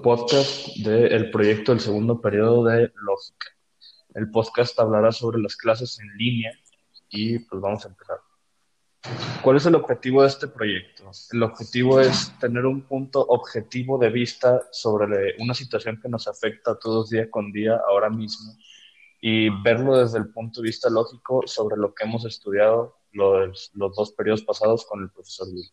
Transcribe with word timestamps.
podcast 0.00 0.76
del 0.76 1.30
proyecto 1.30 1.72
del 1.72 1.80
segundo 1.80 2.20
periodo 2.20 2.64
de 2.64 2.92
lógica. 2.94 3.48
El 4.14 4.30
podcast 4.30 4.78
hablará 4.80 5.12
sobre 5.12 5.40
las 5.40 5.56
clases 5.56 5.98
en 6.00 6.08
línea 6.16 6.52
y 7.10 7.38
pues 7.38 7.60
vamos 7.60 7.84
a 7.84 7.88
empezar. 7.88 8.18
¿Cuál 9.42 9.56
es 9.56 9.66
el 9.66 9.74
objetivo 9.74 10.22
de 10.22 10.28
este 10.28 10.48
proyecto? 10.48 11.10
El 11.32 11.42
objetivo 11.42 12.00
es 12.00 12.32
tener 12.38 12.66
un 12.66 12.82
punto 12.82 13.20
objetivo 13.20 13.96
de 13.96 14.10
vista 14.10 14.62
sobre 14.72 15.36
una 15.38 15.54
situación 15.54 16.00
que 16.02 16.08
nos 16.08 16.26
afecta 16.26 16.78
todos 16.78 17.10
día 17.10 17.30
con 17.30 17.52
día 17.52 17.80
ahora 17.88 18.10
mismo 18.10 18.56
y 19.20 19.50
verlo 19.62 19.96
desde 19.96 20.18
el 20.18 20.30
punto 20.30 20.60
de 20.60 20.68
vista 20.68 20.90
lógico 20.90 21.42
sobre 21.46 21.76
lo 21.76 21.94
que 21.94 22.04
hemos 22.04 22.24
estudiado 22.24 22.96
los, 23.12 23.70
dos 23.74 24.12
periodos 24.12 24.42
pasados 24.42 24.84
con 24.86 25.02
el 25.02 25.10
profesor 25.10 25.48
Will. 25.48 25.70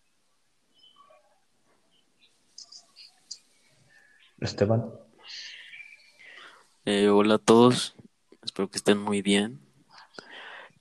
Esteban. 4.39 4.85
Eh, 6.85 7.07
hola 7.09 7.35
a 7.35 7.39
todos, 7.39 7.95
espero 8.43 8.69
que 8.69 8.77
estén 8.77 8.97
muy 8.97 9.21
bien. 9.21 9.59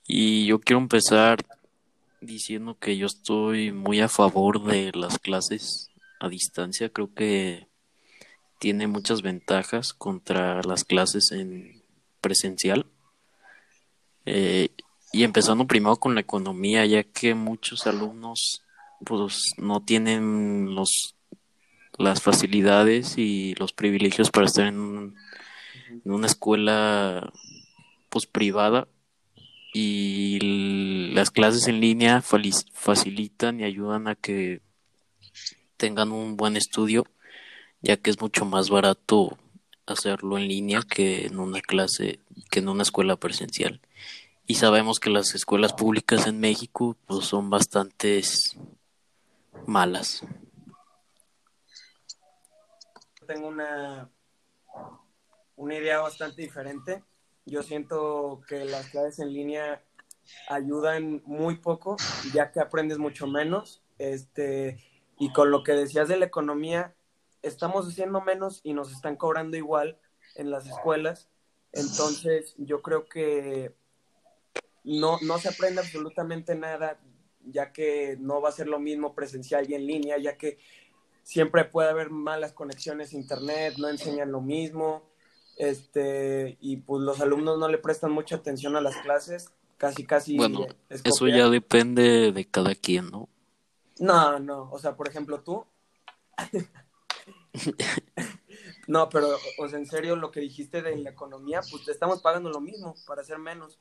Y 0.06 0.46
yo 0.46 0.60
quiero 0.60 0.80
empezar 0.80 1.38
diciendo 2.20 2.76
que 2.78 2.96
yo 2.96 3.06
estoy 3.06 3.72
muy 3.72 4.00
a 4.00 4.08
favor 4.08 4.64
de 4.64 4.92
las 4.94 5.18
clases 5.18 5.90
a 6.20 6.28
distancia. 6.28 6.88
Creo 6.88 7.14
que 7.14 7.68
tiene 8.58 8.86
muchas 8.86 9.22
ventajas 9.22 9.92
contra 9.92 10.62
las 10.62 10.84
clases 10.84 11.32
en 11.32 11.82
presencial. 12.20 12.86
Eh, 14.26 14.70
y 15.12 15.22
empezando 15.22 15.66
primero 15.66 15.96
con 15.96 16.14
la 16.14 16.22
economía, 16.22 16.84
ya 16.86 17.04
que 17.04 17.34
muchos 17.34 17.86
alumnos 17.86 18.62
pues 19.04 19.52
no 19.58 19.82
tienen 19.82 20.74
los 20.74 21.14
las 21.98 22.22
facilidades 22.22 23.18
y 23.18 23.54
los 23.56 23.72
privilegios 23.72 24.30
para 24.30 24.46
estar 24.46 24.66
en, 24.66 25.14
una 26.04 26.26
escuela 26.26 27.32
pues 28.08 28.26
privada. 28.26 28.88
Y 29.72 31.10
las 31.14 31.30
clases 31.30 31.66
en 31.66 31.80
línea 31.80 32.22
facilitan 32.22 33.60
y 33.60 33.64
ayudan 33.64 34.06
a 34.06 34.14
que 34.14 34.60
tengan 35.76 36.12
un 36.12 36.36
buen 36.36 36.56
estudio 36.56 37.04
ya 37.84 37.98
que 37.98 38.10
es 38.10 38.20
mucho 38.20 38.46
más 38.46 38.70
barato 38.70 39.36
hacerlo 39.86 40.38
en 40.38 40.48
línea 40.48 40.80
que 40.82 41.26
en 41.26 41.38
una 41.38 41.60
clase 41.60 42.18
que 42.50 42.60
en 42.60 42.68
una 42.68 42.82
escuela 42.82 43.16
presencial. 43.16 43.80
Y 44.46 44.54
sabemos 44.54 44.98
que 44.98 45.10
las 45.10 45.34
escuelas 45.34 45.74
públicas 45.74 46.26
en 46.26 46.40
México 46.40 46.96
pues 47.06 47.26
son 47.26 47.50
bastantes 47.50 48.56
malas 49.66 50.24
tengo 53.24 53.48
una, 53.48 54.10
una 55.56 55.74
idea 55.74 56.00
bastante 56.00 56.42
diferente. 56.42 57.02
Yo 57.46 57.62
siento 57.62 58.40
que 58.48 58.64
las 58.64 58.88
clases 58.88 59.18
en 59.18 59.32
línea 59.32 59.82
ayudan 60.48 61.22
muy 61.26 61.56
poco, 61.56 61.96
ya 62.32 62.50
que 62.52 62.60
aprendes 62.60 62.98
mucho 62.98 63.26
menos. 63.26 63.82
Este, 63.98 64.78
y 65.18 65.32
con 65.32 65.50
lo 65.50 65.62
que 65.62 65.72
decías 65.72 66.08
de 66.08 66.16
la 66.16 66.24
economía, 66.24 66.94
estamos 67.42 67.86
haciendo 67.86 68.20
menos 68.20 68.60
y 68.64 68.72
nos 68.72 68.92
están 68.92 69.16
cobrando 69.16 69.56
igual 69.56 69.98
en 70.34 70.50
las 70.50 70.66
escuelas. 70.66 71.28
Entonces, 71.72 72.54
yo 72.58 72.82
creo 72.82 73.06
que 73.06 73.74
no, 74.84 75.18
no 75.22 75.38
se 75.38 75.48
aprende 75.48 75.80
absolutamente 75.80 76.54
nada, 76.54 77.00
ya 77.46 77.72
que 77.72 78.16
no 78.18 78.40
va 78.40 78.48
a 78.48 78.52
ser 78.52 78.68
lo 78.68 78.78
mismo 78.78 79.14
presencial 79.14 79.68
y 79.68 79.74
en 79.74 79.86
línea, 79.86 80.18
ya 80.18 80.36
que 80.36 80.58
siempre 81.24 81.64
puede 81.64 81.88
haber 81.88 82.10
malas 82.10 82.52
conexiones 82.52 83.12
a 83.12 83.16
internet, 83.16 83.74
no 83.78 83.88
enseñan 83.88 84.30
lo 84.30 84.40
mismo, 84.40 85.02
este, 85.56 86.58
y 86.60 86.76
pues 86.76 87.02
los 87.02 87.20
alumnos 87.20 87.58
no 87.58 87.68
le 87.68 87.78
prestan 87.78 88.12
mucha 88.12 88.36
atención 88.36 88.76
a 88.76 88.80
las 88.80 88.96
clases, 88.98 89.50
casi, 89.76 90.04
casi. 90.04 90.36
Bueno, 90.36 90.66
eso 90.88 91.26
ya 91.26 91.48
depende 91.48 92.30
de 92.30 92.44
cada 92.44 92.74
quien, 92.74 93.10
¿no? 93.10 93.28
No, 93.98 94.38
no, 94.38 94.70
o 94.70 94.78
sea, 94.78 94.96
por 94.96 95.08
ejemplo, 95.08 95.42
tú. 95.42 95.64
no, 98.88 99.08
pero, 99.08 99.28
o 99.58 99.68
sea, 99.68 99.78
en 99.78 99.86
serio, 99.86 100.16
lo 100.16 100.30
que 100.30 100.40
dijiste 100.40 100.82
de 100.82 100.96
la 100.96 101.10
economía, 101.10 101.60
pues 101.70 101.84
te 101.84 101.92
estamos 101.92 102.20
pagando 102.20 102.50
lo 102.50 102.60
mismo 102.60 102.94
para 103.06 103.22
hacer 103.22 103.38
menos 103.38 103.78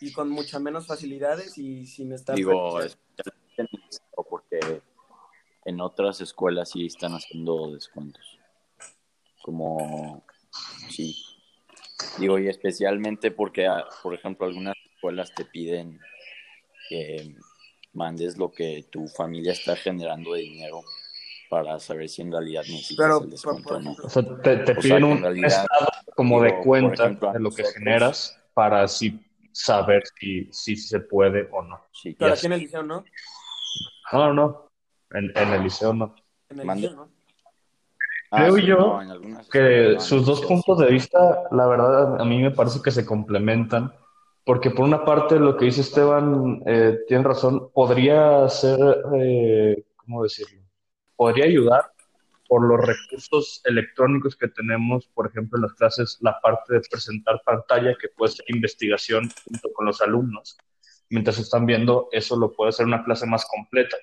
y 0.00 0.12
con 0.12 0.28
muchas 0.28 0.60
menos 0.60 0.86
facilidades 0.86 1.56
y 1.56 1.86
sin 1.86 2.12
estar. 2.12 2.36
Digo, 2.36 2.80
es, 2.80 2.98
porque 4.14 4.82
en 5.64 5.80
otras 5.80 6.20
escuelas 6.20 6.70
sí 6.70 6.86
están 6.86 7.12
haciendo 7.12 7.72
descuentos. 7.72 8.38
Como, 9.42 10.24
sí. 10.90 11.16
Digo, 12.18 12.38
y 12.38 12.48
especialmente 12.48 13.30
porque, 13.30 13.66
ah, 13.66 13.84
por 14.02 14.14
ejemplo, 14.14 14.46
algunas 14.46 14.74
escuelas 14.94 15.34
te 15.34 15.44
piden 15.44 16.00
que 16.88 17.34
mandes 17.92 18.36
lo 18.36 18.50
que 18.50 18.86
tu 18.90 19.08
familia 19.08 19.52
está 19.52 19.76
generando 19.76 20.34
de 20.34 20.40
dinero 20.40 20.82
para 21.48 21.78
saber 21.78 22.08
si 22.08 22.22
en 22.22 22.32
realidad 22.32 22.62
necesitas 22.62 23.22
el 23.22 23.30
descuento 23.30 23.76
o 23.76 23.80
no. 23.80 23.96
O 24.02 24.08
sea, 24.08 24.22
te, 24.42 24.74
piden 24.76 25.04
un 25.04 25.44
estado 25.44 25.86
como 26.16 26.42
de 26.42 26.58
cuenta 26.62 27.08
de 27.08 27.40
lo 27.40 27.50
que 27.50 27.64
generas 27.64 28.36
para 28.54 28.82
así 28.82 29.20
saber 29.52 30.02
si, 30.18 30.48
si 30.52 30.76
se 30.76 31.00
puede 31.00 31.48
o 31.52 31.62
no. 31.62 31.80
Sí, 31.92 32.16
Pero 32.18 32.34
aquí 32.34 32.46
en 32.46 32.52
el 32.52 32.60
liceo, 32.60 32.82
¿no? 32.82 33.04
No, 34.12 34.34
no. 34.34 34.63
En, 35.14 35.30
el 35.36 35.62
liceo 35.62 35.94
no. 35.94 36.14
En 36.50 36.60
el 36.60 36.66
liceo 36.66 36.94
no. 36.94 37.08
Ah, 38.30 38.46
Creo 38.48 38.58
yo 38.58 39.00
que 39.52 39.96
sus 40.00 40.26
dos 40.26 40.44
puntos 40.44 40.78
de 40.80 40.90
vista, 40.90 41.44
la 41.52 41.66
verdad, 41.66 42.20
a 42.20 42.24
mí 42.24 42.42
me 42.42 42.50
parece 42.50 42.82
que 42.82 42.90
se 42.90 43.06
complementan, 43.06 43.92
porque 44.44 44.70
por 44.70 44.84
una 44.84 45.04
parte 45.04 45.38
lo 45.38 45.56
que 45.56 45.66
dice 45.66 45.82
Esteban 45.82 46.60
eh, 46.66 46.98
tiene 47.06 47.22
razón, 47.22 47.70
podría 47.72 48.48
ser, 48.48 48.78
eh, 49.16 49.84
¿cómo 49.96 50.24
decirlo? 50.24 50.62
Podría 51.14 51.44
ayudar 51.44 51.92
por 52.48 52.66
los 52.66 52.84
recursos 52.84 53.62
electrónicos 53.64 54.34
que 54.34 54.48
tenemos, 54.48 55.06
por 55.14 55.28
ejemplo, 55.28 55.56
en 55.56 55.62
las 55.62 55.74
clases, 55.74 56.18
la 56.20 56.40
parte 56.40 56.74
de 56.74 56.80
presentar 56.90 57.40
pantalla, 57.46 57.96
que 58.00 58.08
puede 58.08 58.32
ser 58.32 58.46
investigación 58.48 59.30
junto 59.44 59.72
con 59.72 59.86
los 59.86 60.02
alumnos. 60.02 60.58
Mientras 61.08 61.38
están 61.38 61.66
viendo, 61.66 62.08
eso 62.10 62.36
lo 62.36 62.52
puede 62.52 62.70
hacer 62.70 62.86
una 62.86 63.04
clase 63.04 63.26
más 63.26 63.46
completa 63.46 63.96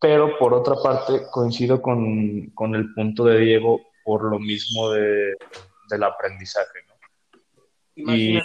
pero 0.00 0.38
por 0.38 0.54
otra 0.54 0.74
parte 0.82 1.22
coincido 1.30 1.80
con, 1.80 2.50
con 2.50 2.74
el 2.74 2.92
punto 2.94 3.24
de 3.24 3.40
Diego 3.40 3.80
por 4.04 4.24
lo 4.24 4.38
mismo 4.38 4.90
de, 4.90 5.36
del 5.88 6.02
aprendizaje. 6.04 6.80
¿no? 7.96 8.14
Y 8.14 8.40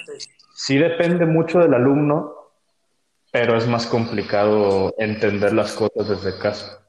sí 0.56 0.78
depende 0.78 1.25
mucho 1.25 1.59
del 1.59 1.73
alumno, 1.73 2.35
pero 3.31 3.57
es 3.57 3.67
más 3.67 3.85
complicado 3.85 4.94
entender 4.97 5.53
las 5.53 5.73
cosas 5.73 6.09
desde 6.09 6.39
casa. 6.39 6.85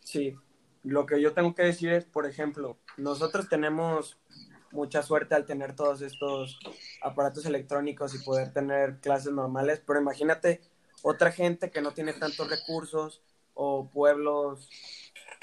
Sí, 0.00 0.36
lo 0.82 1.04
que 1.04 1.20
yo 1.20 1.32
tengo 1.32 1.54
que 1.54 1.64
decir 1.64 1.92
es, 1.92 2.04
por 2.04 2.26
ejemplo, 2.26 2.78
nosotros 2.96 3.48
tenemos 3.48 4.18
mucha 4.72 5.02
suerte 5.02 5.34
al 5.34 5.44
tener 5.44 5.74
todos 5.74 6.02
estos 6.02 6.58
aparatos 7.02 7.44
electrónicos 7.46 8.14
y 8.14 8.24
poder 8.24 8.52
tener 8.52 9.00
clases 9.00 9.32
normales, 9.32 9.82
pero 9.84 10.00
imagínate 10.00 10.60
otra 11.02 11.32
gente 11.32 11.70
que 11.70 11.80
no 11.80 11.92
tiene 11.92 12.12
tantos 12.12 12.48
recursos, 12.48 13.22
o 13.56 13.90
pueblos 13.90 14.68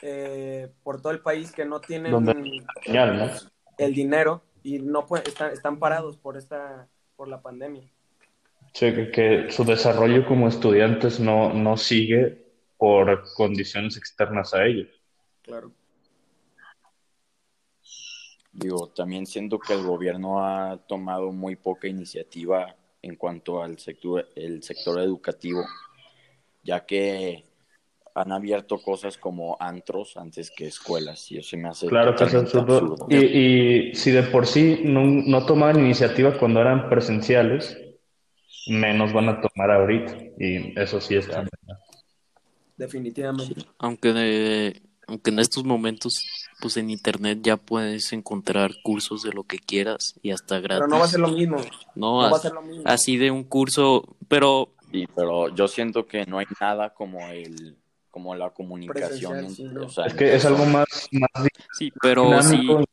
eh, 0.01 0.71
por 0.83 1.01
todo 1.01 1.11
el 1.11 1.19
país 1.19 1.51
que 1.51 1.65
no 1.65 1.81
tienen 1.81 2.13
el 3.77 3.93
dinero 3.93 4.43
y 4.63 4.79
no 4.79 5.05
están, 5.25 5.51
están 5.51 5.79
parados 5.79 6.17
por 6.17 6.37
esta 6.37 6.87
por 7.15 7.27
la 7.27 7.41
pandemia. 7.41 7.83
Sí, 8.73 8.91
que, 9.11 9.51
su 9.51 9.63
desarrollo 9.63 10.25
como 10.25 10.47
estudiantes 10.47 11.19
no, 11.19 11.53
no 11.53 11.77
sigue 11.77 12.43
por 12.77 13.23
condiciones 13.35 13.97
externas 13.97 14.53
a 14.53 14.65
ellos. 14.65 14.89
Claro. 15.43 15.71
Digo, 18.51 18.89
también 18.89 19.25
siento 19.25 19.59
que 19.59 19.73
el 19.73 19.83
gobierno 19.83 20.45
ha 20.45 20.77
tomado 20.87 21.31
muy 21.31 21.55
poca 21.55 21.87
iniciativa 21.87 22.75
en 23.01 23.15
cuanto 23.15 23.61
al 23.61 23.79
sector, 23.79 24.29
el 24.35 24.63
sector 24.63 24.99
educativo, 25.01 25.63
ya 26.63 26.85
que 26.85 27.45
han 28.15 28.31
abierto 28.31 28.81
cosas 28.81 29.17
como 29.17 29.57
antros 29.59 30.17
antes 30.17 30.51
que 30.51 30.67
escuelas 30.67 31.31
y 31.31 31.37
eso 31.37 31.57
me 31.57 31.69
hace 31.69 31.87
claro 31.87 32.15
que 32.15 32.25
es 32.25 32.33
absurdo, 32.33 32.95
Y, 33.09 33.95
si 33.95 34.11
de 34.11 34.23
por 34.23 34.45
sí 34.45 34.81
no, 34.83 35.03
no 35.03 35.45
tomaban 35.45 35.79
iniciativa 35.79 36.37
cuando 36.37 36.61
eran 36.61 36.89
presenciales 36.89 37.77
menos 38.67 39.11
van 39.13 39.29
a 39.29 39.41
tomar 39.41 39.71
ahorita 39.71 40.15
y 40.39 40.79
eso 40.79 41.01
sí 41.01 41.15
es 41.15 41.27
definitivamente. 42.77 43.65
Aunque 43.77 44.81
aunque 45.07 45.31
en 45.31 45.39
estos 45.39 45.63
momentos 45.63 46.13
pues 46.61 46.77
en 46.77 46.89
internet 46.89 47.39
ya 47.41 47.57
puedes 47.57 48.13
encontrar 48.13 48.71
cursos 48.83 49.21
de 49.23 49.33
lo 49.33 49.43
que 49.43 49.59
quieras 49.59 50.17
y 50.21 50.31
hasta 50.31 50.59
gratis 50.59 50.85
pero 50.85 50.87
no 50.87 50.99
va 50.99 51.05
a 51.05 51.09
ser 51.09 51.19
lo 51.19 51.29
mismo. 51.29 51.57
No, 51.95 52.17
va 52.17 52.29
a 52.29 52.39
ser 52.39 52.53
lo 52.53 52.61
mismo. 52.61 52.83
así 52.85 53.17
de 53.17 53.31
un 53.31 53.43
curso 53.43 54.15
pero 54.27 54.69
sí 54.91 55.07
pero 55.15 55.53
yo 55.53 55.67
siento 55.67 56.05
que 56.05 56.25
no 56.25 56.39
hay 56.39 56.45
nada 56.61 56.93
como 56.93 57.19
el 57.27 57.77
como 58.13 58.35
la 58.35 58.51
comunicación. 58.51 59.47
es 60.05 60.13
que 60.13 60.35
es 60.35 60.45
algo 60.45 60.65
más, 60.67 60.85
más 61.11 61.47
sí, 61.71 61.91
pero 61.99 62.29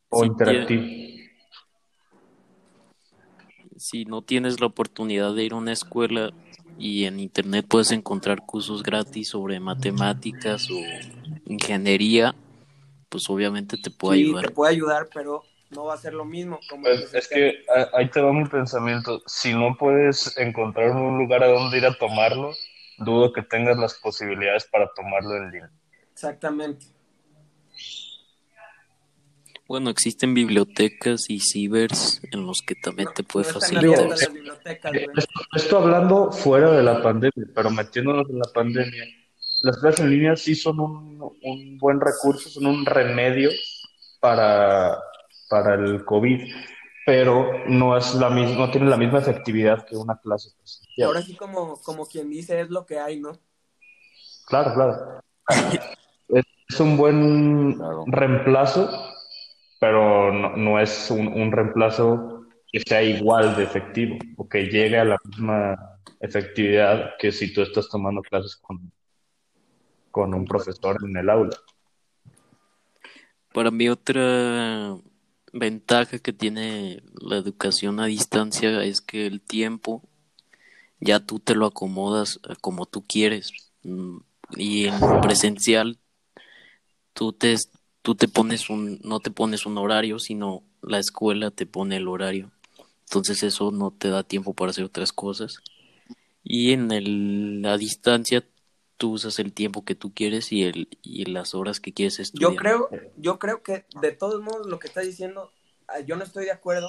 o 0.09 0.25
interactivo. 0.25 0.83
Si 3.77 4.05
no 4.05 4.23
tienes 4.23 4.59
la 4.59 4.65
oportunidad 4.65 5.35
de 5.35 5.43
ir 5.43 5.53
a 5.53 5.57
una 5.57 5.73
escuela 5.73 6.31
y 6.79 7.05
en 7.05 7.19
internet 7.19 7.67
puedes 7.69 7.91
encontrar 7.91 8.43
cursos 8.47 8.81
gratis 8.81 9.29
sobre 9.29 9.59
matemáticas 9.59 10.67
o 10.71 10.81
ingeniería, 11.45 12.33
pues 13.07 13.29
obviamente 13.29 13.77
te 13.77 13.91
puede 13.91 14.17
sí, 14.17 14.23
ayudar. 14.23 14.47
Te 14.47 14.51
puede 14.51 14.71
ayudar, 14.71 15.07
pero 15.13 15.43
no 15.69 15.85
va 15.85 15.93
a 15.93 15.97
ser 15.97 16.15
lo 16.15 16.25
mismo. 16.25 16.59
Como 16.67 16.81
pues 16.81 17.13
es 17.13 17.27
que 17.27 17.63
ahí 17.93 18.09
te 18.09 18.21
va 18.21 18.33
mi 18.33 18.45
pensamiento. 18.45 19.21
Si 19.27 19.53
no 19.53 19.77
puedes 19.77 20.35
encontrar 20.39 20.91
un 20.91 21.19
lugar 21.19 21.43
a 21.43 21.47
donde 21.47 21.77
ir 21.77 21.85
a 21.85 21.93
tomarlo, 21.93 22.53
dudo 23.03 23.31
que 23.33 23.41
tengas 23.41 23.77
las 23.77 23.95
posibilidades 23.95 24.65
para 24.71 24.89
tomarlo 24.95 25.37
en 25.37 25.51
línea. 25.51 25.71
Exactamente. 26.13 26.85
Bueno, 29.67 29.89
existen 29.89 30.33
bibliotecas 30.33 31.29
y 31.29 31.39
cibers 31.39 32.21
en 32.31 32.45
los 32.45 32.61
que 32.61 32.75
también 32.75 33.07
te 33.15 33.23
puede 33.23 33.45
facilitar. 33.45 34.09
esto, 35.55 35.77
hablando 35.77 36.29
fuera 36.31 36.71
de 36.71 36.83
la 36.83 37.01
pandemia, 37.01 37.47
pero 37.55 37.69
metiéndonos 37.69 38.29
en 38.29 38.39
la 38.39 38.49
pandemia, 38.53 39.05
las 39.61 39.77
clases 39.77 40.01
en 40.01 40.09
línea 40.09 40.35
sí 40.35 40.55
son 40.55 40.79
un, 40.81 41.21
un 41.41 41.77
buen 41.77 42.01
recurso, 42.01 42.49
son 42.49 42.65
un 42.65 42.85
remedio 42.85 43.49
para, 44.19 44.97
para 45.49 45.75
el 45.75 46.03
COVID, 46.03 46.53
pero 47.05 47.65
no 47.67 47.97
es 47.97 48.13
la 48.15 48.29
misma, 48.29 48.65
no 48.65 48.71
tiene 48.71 48.89
la 48.89 48.97
misma 48.97 49.19
efectividad 49.19 49.85
que 49.85 49.95
una 49.95 50.17
clase 50.19 50.51
presencial. 50.57 51.07
Ahora 51.07 51.21
sí 51.21 51.35
como, 51.35 51.81
como 51.81 52.05
quien 52.05 52.29
dice 52.29 52.61
es 52.61 52.69
lo 52.69 52.85
que 52.85 52.99
hay, 52.99 53.19
¿no? 53.19 53.31
Claro, 54.45 54.73
claro. 54.73 55.21
es 56.67 56.79
un 56.79 56.97
buen 56.97 57.79
reemplazo, 58.07 58.89
pero 59.79 60.31
no, 60.57 60.79
es 60.79 61.09
un, 61.09 61.27
un, 61.27 61.51
reemplazo 61.51 62.45
que 62.71 62.81
sea 62.81 63.01
igual 63.01 63.55
de 63.55 63.63
efectivo 63.63 64.17
o 64.37 64.47
que 64.47 64.65
llegue 64.65 64.99
a 64.99 65.05
la 65.05 65.17
misma 65.25 65.99
efectividad 66.19 67.11
que 67.17 67.31
si 67.31 67.51
tú 67.51 67.61
estás 67.61 67.89
tomando 67.89 68.21
clases 68.21 68.55
con, 68.57 68.91
con 70.11 70.33
un 70.33 70.45
profesor 70.45 70.97
en 71.03 71.17
el 71.17 71.29
aula. 71.29 71.57
Para 73.53 73.71
mí 73.71 73.89
otra 73.89 74.95
ventaja 75.53 76.19
que 76.19 76.33
tiene 76.33 77.03
la 77.19 77.37
educación 77.37 77.99
a 77.99 78.05
distancia 78.05 78.83
es 78.83 79.01
que 79.01 79.27
el 79.27 79.41
tiempo 79.41 80.03
ya 80.99 81.19
tú 81.19 81.39
te 81.39 81.55
lo 81.55 81.65
acomodas 81.65 82.39
como 82.61 82.85
tú 82.85 83.03
quieres. 83.03 83.51
Mm, 83.83 84.17
y 84.55 84.85
en 84.85 84.99
presencial 85.21 85.97
tú 87.13 87.33
te, 87.33 87.55
tú 88.01 88.15
te 88.15 88.27
pones 88.27 88.69
un, 88.69 88.99
no 89.03 89.19
te 89.19 89.31
pones 89.31 89.65
un 89.65 89.77
horario, 89.77 90.19
sino 90.19 90.63
la 90.81 90.99
escuela 90.99 91.51
te 91.51 91.65
pone 91.65 91.97
el 91.97 92.07
horario. 92.07 92.51
Entonces 93.05 93.43
eso 93.43 93.71
no 93.71 93.91
te 93.91 94.09
da 94.09 94.23
tiempo 94.23 94.53
para 94.53 94.71
hacer 94.71 94.85
otras 94.85 95.11
cosas. 95.11 95.57
Y 96.43 96.71
en 96.71 96.91
el, 96.91 97.61
la 97.61 97.77
distancia 97.77 98.43
tú 99.01 99.13
usas 99.13 99.39
el 99.39 99.51
tiempo 99.51 99.83
que 99.83 99.95
tú 99.95 100.13
quieres 100.13 100.51
y 100.51 100.61
el 100.63 100.87
y 101.01 101.25
las 101.25 101.55
horas 101.55 101.79
que 101.79 101.91
quieres 101.91 102.19
estudiar. 102.19 102.51
Yo 102.51 102.55
creo, 102.55 102.89
yo 103.17 103.39
creo 103.39 103.63
que 103.63 103.85
de 103.99 104.11
todos 104.11 104.43
modos 104.43 104.67
lo 104.67 104.77
que 104.77 104.85
estás 104.85 105.07
diciendo, 105.07 105.51
ah, 105.87 106.01
yo 106.01 106.17
no 106.17 106.23
estoy 106.23 106.45
de 106.45 106.51
acuerdo 106.51 106.87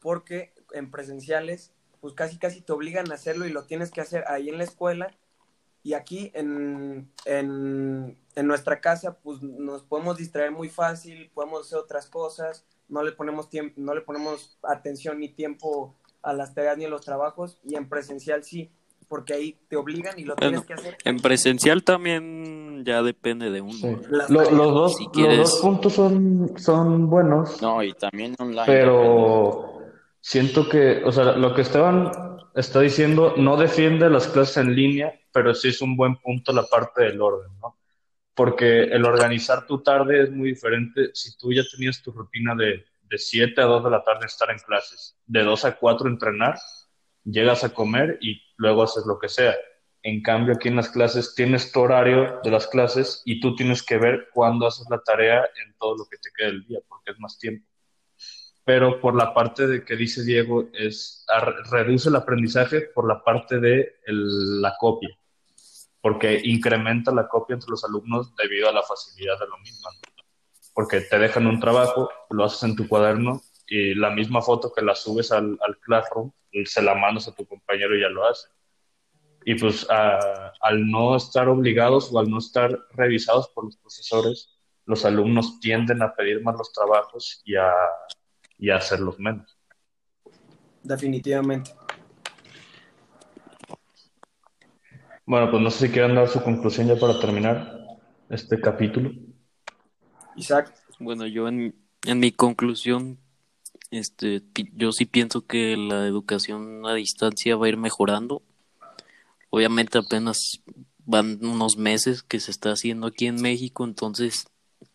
porque 0.00 0.52
en 0.72 0.90
presenciales, 0.90 1.72
pues 2.00 2.14
casi 2.14 2.36
casi 2.36 2.62
te 2.62 2.72
obligan 2.72 3.12
a 3.12 3.14
hacerlo 3.14 3.46
y 3.46 3.52
lo 3.52 3.62
tienes 3.62 3.92
que 3.92 4.00
hacer 4.00 4.24
ahí 4.26 4.48
en 4.48 4.58
la 4.58 4.64
escuela. 4.64 5.16
Y 5.84 5.94
aquí 5.94 6.32
en, 6.34 7.12
en, 7.26 8.18
en 8.34 8.46
nuestra 8.48 8.80
casa, 8.80 9.20
pues 9.20 9.40
nos 9.40 9.84
podemos 9.84 10.16
distraer 10.16 10.50
muy 10.50 10.68
fácil, 10.68 11.30
podemos 11.32 11.66
hacer 11.66 11.78
otras 11.78 12.06
cosas, 12.08 12.66
no 12.88 13.04
le 13.04 13.12
ponemos 13.12 13.50
tiempo, 13.50 13.74
no 13.80 13.94
le 13.94 14.00
ponemos 14.00 14.58
atención 14.64 15.20
ni 15.20 15.28
tiempo 15.28 15.94
a 16.22 16.32
las 16.32 16.54
tareas 16.54 16.76
ni 16.76 16.86
a 16.86 16.88
los 16.88 17.02
trabajos. 17.02 17.60
Y 17.62 17.76
en 17.76 17.88
presencial 17.88 18.42
sí 18.42 18.72
porque 19.12 19.34
ahí 19.34 19.58
te 19.68 19.76
obligan 19.76 20.18
y 20.18 20.24
lo 20.24 20.34
tienes 20.36 20.64
que 20.64 20.72
hacer. 20.72 20.96
En 21.04 21.18
presencial 21.18 21.84
también 21.84 22.82
ya 22.82 23.02
depende 23.02 23.50
de 23.50 23.60
uno. 23.60 24.00
los, 24.08 24.26
dos, 24.26 24.50
los 24.50 24.74
dos 25.36 25.60
puntos 25.60 25.92
son, 25.92 26.54
son 26.56 27.10
buenos. 27.10 27.60
No, 27.60 27.82
y 27.82 27.92
también 27.92 28.34
online. 28.38 28.64
Pero 28.64 29.82
siento 30.18 30.66
que, 30.66 31.04
o 31.04 31.12
sea, 31.12 31.32
lo 31.32 31.54
que 31.54 31.60
Esteban 31.60 32.10
está 32.54 32.80
diciendo 32.80 33.34
no 33.36 33.58
defiende 33.58 34.08
las 34.08 34.28
clases 34.28 34.56
en 34.56 34.74
línea, 34.74 35.12
pero 35.30 35.52
sí 35.52 35.68
es 35.68 35.82
un 35.82 35.94
buen 35.94 36.16
punto 36.16 36.54
la 36.54 36.64
parte 36.64 37.04
del 37.04 37.20
orden, 37.20 37.50
¿no? 37.60 37.76
Porque 38.32 38.84
el 38.84 39.04
organizar 39.04 39.66
tu 39.66 39.82
tarde 39.82 40.22
es 40.22 40.30
muy 40.30 40.52
diferente 40.52 41.10
si 41.12 41.36
tú 41.36 41.52
ya 41.52 41.64
tenías 41.70 42.00
tu 42.02 42.12
rutina 42.12 42.54
de, 42.54 42.86
de 43.10 43.18
7 43.18 43.60
a 43.60 43.64
2 43.64 43.84
de 43.84 43.90
la 43.90 44.02
tarde 44.02 44.24
estar 44.24 44.50
en 44.50 44.58
clases, 44.60 45.18
de 45.26 45.42
2 45.42 45.66
a 45.66 45.76
4 45.76 46.08
entrenar, 46.08 46.58
llegas 47.24 47.64
a 47.64 47.74
comer 47.74 48.18
y 48.20 48.40
luego 48.56 48.82
haces 48.82 49.04
lo 49.06 49.18
que 49.18 49.28
sea. 49.28 49.54
En 50.02 50.22
cambio, 50.22 50.54
aquí 50.54 50.68
en 50.68 50.76
las 50.76 50.88
clases 50.88 51.34
tienes 51.34 51.70
tu 51.70 51.80
horario 51.80 52.40
de 52.42 52.50
las 52.50 52.66
clases 52.66 53.22
y 53.24 53.40
tú 53.40 53.54
tienes 53.54 53.82
que 53.82 53.98
ver 53.98 54.28
cuándo 54.32 54.66
haces 54.66 54.86
la 54.90 55.00
tarea 55.00 55.44
en 55.64 55.74
todo 55.78 55.96
lo 55.96 56.06
que 56.06 56.16
te 56.18 56.30
queda 56.36 56.48
del 56.48 56.66
día, 56.66 56.80
porque 56.88 57.12
es 57.12 57.20
más 57.20 57.38
tiempo. 57.38 57.66
Pero 58.64 59.00
por 59.00 59.14
la 59.14 59.32
parte 59.34 59.66
de 59.66 59.84
que 59.84 59.96
dice 59.96 60.24
Diego, 60.24 60.68
es 60.72 61.24
reduce 61.70 62.08
el 62.08 62.16
aprendizaje 62.16 62.82
por 62.94 63.06
la 63.06 63.22
parte 63.22 63.58
de 63.60 63.96
la 64.06 64.74
copia, 64.78 65.16
porque 66.00 66.40
incrementa 66.44 67.12
la 67.12 67.28
copia 67.28 67.54
entre 67.54 67.70
los 67.70 67.84
alumnos 67.84 68.34
debido 68.36 68.68
a 68.68 68.72
la 68.72 68.82
facilidad 68.82 69.38
de 69.38 69.46
lo 69.46 69.58
mismo. 69.58 69.88
Porque 70.74 71.00
te 71.00 71.18
dejan 71.18 71.46
un 71.46 71.60
trabajo, 71.60 72.08
lo 72.30 72.44
haces 72.44 72.62
en 72.64 72.76
tu 72.76 72.88
cuaderno 72.88 73.42
y 73.66 73.94
la 73.94 74.10
misma 74.10 74.42
foto 74.42 74.72
que 74.72 74.82
la 74.82 74.94
subes 74.94 75.32
al, 75.32 75.58
al 75.66 75.78
Classroom 75.78 76.32
se 76.64 76.82
la 76.82 76.94
mandas 76.94 77.28
a 77.28 77.34
tu 77.34 77.46
compañero 77.46 77.96
y 77.96 78.02
ya 78.02 78.08
lo 78.08 78.26
hace. 78.26 78.48
Y 79.44 79.54
pues 79.56 79.86
al 79.90 80.90
no 80.90 81.16
estar 81.16 81.48
obligados 81.48 82.12
o 82.12 82.18
al 82.18 82.30
no 82.30 82.38
estar 82.38 82.78
revisados 82.92 83.48
por 83.48 83.64
los 83.64 83.76
profesores, 83.76 84.50
los 84.86 85.04
alumnos 85.04 85.58
tienden 85.60 86.02
a 86.02 86.14
pedir 86.14 86.42
más 86.42 86.56
los 86.56 86.72
trabajos 86.72 87.42
y 87.44 87.56
a, 87.56 87.72
y 88.58 88.70
a 88.70 88.76
hacerlos 88.76 89.18
menos. 89.18 89.58
Definitivamente. 90.82 91.72
Bueno, 95.24 95.50
pues 95.50 95.62
no 95.62 95.70
sé 95.70 95.86
si 95.86 95.92
quieren 95.92 96.16
dar 96.16 96.28
su 96.28 96.42
conclusión 96.42 96.88
ya 96.88 96.96
para 96.96 97.18
terminar 97.18 97.78
este 98.28 98.60
capítulo. 98.60 99.12
Isaac. 100.36 100.74
Bueno, 100.98 101.26
yo 101.26 101.48
en, 101.48 101.74
en 102.04 102.18
mi 102.18 102.32
conclusión 102.32 103.18
este, 103.92 104.42
yo 104.74 104.90
sí 104.90 105.04
pienso 105.04 105.46
que 105.46 105.76
la 105.76 106.06
educación 106.06 106.86
a 106.86 106.94
distancia 106.94 107.56
va 107.56 107.66
a 107.66 107.68
ir 107.68 107.76
mejorando. 107.76 108.42
Obviamente 109.50 109.98
apenas 109.98 110.62
van 111.04 111.44
unos 111.44 111.76
meses 111.76 112.22
que 112.22 112.40
se 112.40 112.50
está 112.50 112.72
haciendo 112.72 113.06
aquí 113.06 113.26
en 113.26 113.40
México, 113.40 113.84
entonces 113.84 114.46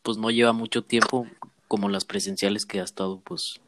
pues 0.01 0.17
no 0.17 0.31
lleva 0.31 0.51
mucho 0.51 0.81
tiempo 0.83 1.27
como 1.67 1.89
las 1.89 2.05
presenciales 2.05 2.65
que 2.65 2.79
ha 2.79 2.83
estado 2.83 3.22
pues 3.22 3.62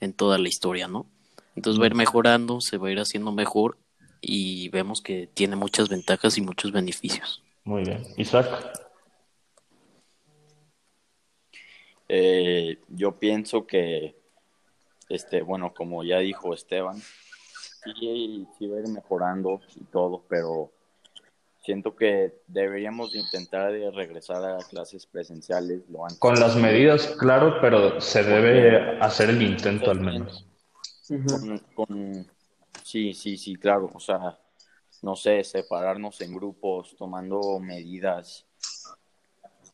en 0.00 0.12
toda 0.12 0.36
la 0.36 0.48
historia, 0.48 0.88
¿no? 0.88 1.06
Entonces 1.54 1.80
va 1.80 1.84
a 1.84 1.88
ir 1.88 1.94
mejorando, 1.94 2.60
se 2.60 2.76
va 2.76 2.88
a 2.88 2.92
ir 2.92 2.98
haciendo 2.98 3.30
mejor 3.30 3.78
y 4.20 4.68
vemos 4.70 5.00
que 5.00 5.28
tiene 5.32 5.54
muchas 5.54 5.88
ventajas 5.88 6.36
y 6.38 6.40
muchos 6.40 6.72
beneficios. 6.72 7.42
Muy 7.62 7.84
bien. 7.84 8.02
Isaac. 8.16 8.72
Eh, 12.08 12.78
yo 12.88 13.16
pienso 13.20 13.64
que 13.64 14.19
este, 15.10 15.42
bueno, 15.42 15.74
como 15.74 16.04
ya 16.04 16.20
dijo 16.20 16.54
Esteban, 16.54 16.96
sí, 16.96 18.46
sí 18.56 18.66
va 18.68 18.78
a 18.78 18.80
ir 18.80 18.88
mejorando 18.88 19.60
y 19.74 19.84
todo, 19.84 20.24
pero 20.28 20.70
siento 21.58 21.96
que 21.96 22.40
deberíamos 22.46 23.14
intentar 23.16 23.72
de 23.72 23.90
regresar 23.90 24.42
a 24.44 24.58
clases 24.58 25.06
presenciales 25.06 25.82
lo 25.90 26.04
antes. 26.04 26.20
Con 26.20 26.38
las 26.38 26.54
medidas, 26.54 27.08
claro, 27.18 27.60
pero 27.60 28.00
se 28.00 28.22
debe 28.22 28.98
hacer 29.00 29.30
el 29.30 29.42
intento 29.42 29.90
al 29.90 30.00
menos. 30.00 30.46
sí, 32.84 33.12
sí, 33.12 33.36
sí, 33.36 33.56
claro, 33.56 33.90
o 33.92 34.00
sea, 34.00 34.38
no 35.02 35.16
sé, 35.16 35.42
separarnos 35.42 36.20
en 36.20 36.32
grupos, 36.34 36.94
tomando 36.96 37.58
medidas. 37.58 38.46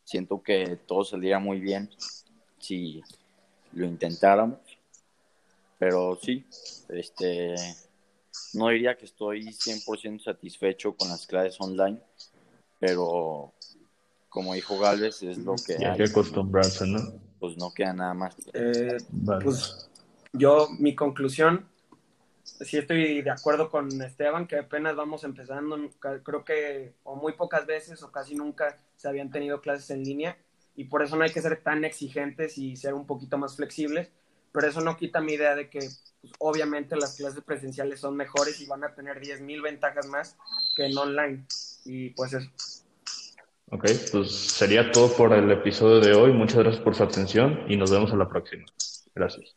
Siento 0.03 0.43
que 0.43 0.79
todo 0.87 1.05
saldría 1.05 1.39
muy 1.39 1.61
bien 1.61 1.91
si 2.59 3.03
lo 3.75 3.85
intentáramos 3.85 4.66
pero 5.79 6.19
sí, 6.21 6.47
este, 6.89 7.55
no 8.55 8.69
diría 8.69 8.97
que 8.97 9.05
estoy 9.05 9.45
100% 9.45 10.23
satisfecho 10.23 10.97
con 10.97 11.09
las 11.09 11.27
clases 11.27 11.61
online, 11.61 11.99
pero 12.79 13.53
como 14.29 14.55
dijo 14.55 14.79
Galvez, 14.79 15.23
es 15.23 15.39
lo 15.39 15.55
que 15.57 15.85
hay. 15.85 15.97
que 15.97 16.05
acostumbrarse, 16.05 16.87
¿no? 16.87 17.01
Pues 17.39 17.57
no 17.57 17.73
queda 17.73 17.93
nada 17.93 18.15
más. 18.15 18.37
Eh, 18.53 18.99
pues 19.43 19.89
yo, 20.33 20.69
mi 20.79 20.95
conclusión 20.95 21.67
sí 22.61 22.79
estoy 22.79 23.23
de 23.23 23.31
acuerdo 23.31 23.71
con 23.71 24.01
Esteban, 24.03 24.47
que 24.47 24.59
apenas 24.59 24.97
vamos 24.97 25.25
empezando, 25.25 25.79
creo 26.23 26.45
que 26.45 26.95
o 27.05 27.17
muy 27.17 27.33
pocas 27.35 27.67
veces 27.67 28.03
o 28.03 28.11
casi 28.11 28.35
nunca 28.35 28.79
se 28.97 29.09
habían 29.09 29.31
tenido 29.31 29.61
clases 29.61 29.91
en 29.91 30.03
línea 30.03 30.37
y 30.75 30.85
por 30.85 31.03
eso 31.03 31.17
no 31.17 31.25
hay 31.25 31.33
que 31.33 31.43
ser 31.43 31.63
tan 31.63 31.85
exigentes 31.85 32.59
y 32.59 32.77
ser 32.77 32.95
un 32.95 33.07
poquito 33.07 33.39
más 33.39 33.57
flexibles, 33.57 34.11
pero 34.57 34.69
eso 34.69 34.81
no 34.81 34.97
quita 34.97 35.21
mi 35.21 35.35
idea 35.35 35.55
de 35.55 35.69
que 35.69 35.81
pues, 35.81 36.33
obviamente 36.39 36.97
las 36.97 37.15
clases 37.15 37.45
presenciales 37.45 38.01
son 38.01 38.17
mejores 38.17 38.59
y 38.63 38.65
van 38.65 38.85
a 38.85 38.95
tener 38.95 39.21
10.000 39.21 39.63
ventajas 39.63 40.07
más 40.07 40.35
que 40.75 40.87
en 40.87 40.97
online 40.97 41.45
y 41.85 42.09
pues 42.11 42.33
eso. 42.33 42.51
Ok, 43.71 43.85
pues 44.13 44.35
sería 44.35 44.91
todo 44.93 45.15
por 45.15 45.35
el 45.35 45.51
episodio 45.51 46.01
de 46.01 46.15
hoy. 46.15 46.33
Muchas 46.33 46.61
gracias 46.61 46.83
por 46.83 46.95
su 46.95 47.03
atención 47.03 47.67
y 47.69 47.77
nos 47.77 47.91
vemos 47.91 48.11
en 48.13 48.19
la 48.19 48.31
próxima. 48.31 48.65
Gracias. 49.15 49.57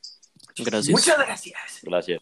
Gracias. 0.58 0.90
Muchas 0.90 1.18
gracias. 1.18 1.80
Gracias. 1.82 2.20